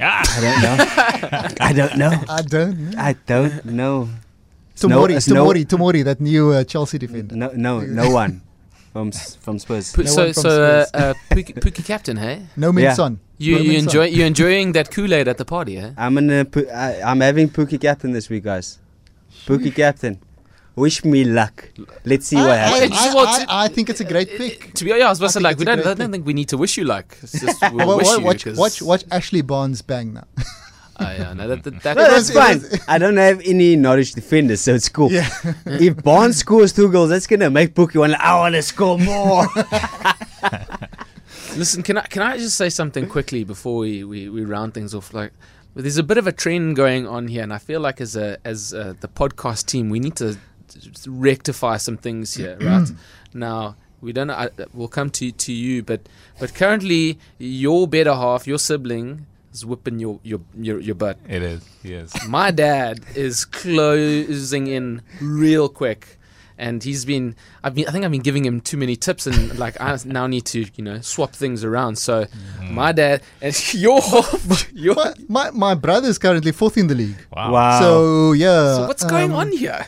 [0.00, 0.24] Ah!
[1.60, 2.14] I don't know.
[2.26, 2.92] I don't know.
[2.98, 4.08] I don't know.
[4.76, 7.36] Tomori, it's no- Tomori, Tomori, that new uh, Chelsea defender.
[7.36, 8.42] No, no, no one
[8.92, 9.92] from from Spurs.
[9.92, 11.00] Pu- No so, from so uh, Spurs.
[11.02, 12.42] uh, Pukki, Pukki captain, hey?
[12.56, 12.92] No Yeah.
[12.92, 13.18] Minson.
[13.38, 15.90] You No you enjoy you enjoying that Kool Aid at the party, eh?
[15.96, 16.44] I'm gonna.
[16.44, 18.78] Pu- I, I'm having Pukki captain this week, guys.
[19.46, 20.20] Pukki captain.
[20.76, 21.68] Wish me luck.
[22.04, 22.92] Let's see what I, happens.
[22.94, 22.98] happens.
[22.98, 24.74] I, Well, I, I think it's a great pick.
[24.74, 25.78] To be yeah, I was about to like we don't.
[25.80, 26.10] I don't pick.
[26.10, 27.16] think we need to wish you luck.
[27.22, 28.58] It's just we'll Well, wish wa- you.
[28.58, 30.24] watch, watch Ashley Barnes bang now.
[30.38, 30.44] Oh,
[31.00, 32.60] yeah, no, that, that, that No, that's fine.
[32.88, 35.10] I don't have any Norwich defenders, so it's cool.
[35.12, 35.28] Yeah.
[35.66, 38.14] if Barnes scores two goals, that's gonna make Pukki want.
[38.14, 39.46] I want to score more.
[41.56, 44.94] Listen, can I can I just say something quickly before we, we, we round things
[44.94, 45.14] off?
[45.14, 45.32] Like,
[45.74, 48.38] there's a bit of a trend going on here, and I feel like as a
[48.44, 50.36] as uh the podcast team, we need to
[51.06, 52.88] rectify some things here, right?
[53.32, 54.30] now, we don't.
[54.30, 56.00] I, we'll come to to you, but
[56.38, 61.18] but currently, your better half, your sibling, is whipping your your your, your butt.
[61.28, 61.68] it is.
[61.82, 62.26] Yes.
[62.28, 66.18] My dad is closing in real quick.
[66.56, 69.58] And he's been, I've been, I think I've been giving him too many tips, and
[69.64, 71.96] like I now need to, you know, swap things around.
[71.96, 72.26] So,
[72.70, 74.00] my dad and your,
[74.72, 74.94] your.
[74.94, 77.16] my, my, my brother's currently fourth in the league.
[77.32, 77.52] Wow.
[77.52, 77.80] wow.
[77.80, 78.76] So, yeah.
[78.76, 79.86] So what's going um, on here?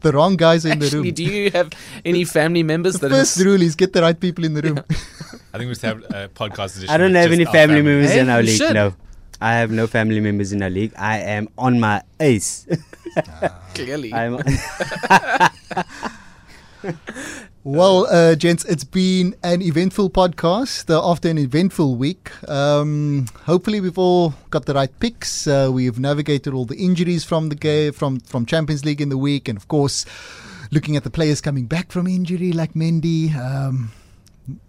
[0.00, 1.10] The wrong guys are in the room.
[1.10, 1.72] do you have
[2.04, 4.62] any family members The that first is, rule is get the right people in the
[4.62, 4.78] room.
[5.52, 6.90] I think we should have a podcast edition.
[6.90, 8.56] I don't have any our family members Hey, in our league.
[8.56, 8.74] should.
[8.74, 8.94] No,
[9.40, 10.92] I have no family members in our league.
[10.96, 12.66] I am on my ace.
[13.74, 14.12] clearly?
[14.12, 14.38] I'm.
[17.70, 22.30] Well, uh, gents, it's been an eventful podcast uh, after an eventful week.
[22.48, 25.46] Um, hopefully, we've all got the right picks.
[25.46, 29.18] Uh, we've navigated all the injuries from the game, from from Champions League in the
[29.18, 30.06] week, and of course,
[30.70, 33.36] looking at the players coming back from injury like Mendy.
[33.36, 33.92] Um,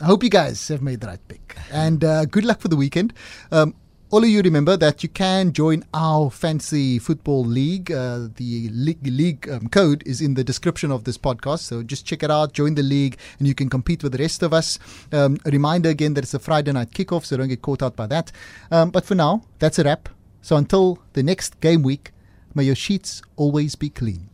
[0.01, 2.75] I hope you guys have made the right pick, and uh, good luck for the
[2.75, 3.13] weekend.
[3.49, 3.75] Um,
[4.11, 7.91] all of you remember that you can join our fancy football league.
[7.91, 12.07] Uh, the league, league um, code is in the description of this podcast, so just
[12.07, 12.53] check it out.
[12.53, 14.79] Join the league, and you can compete with the rest of us.
[15.11, 17.95] Um, a reminder again that it's a Friday night kickoff, so don't get caught out
[17.95, 18.31] by that.
[18.71, 20.09] Um, but for now, that's a wrap.
[20.41, 22.11] So until the next game week,
[22.55, 24.29] may your sheets always be clean.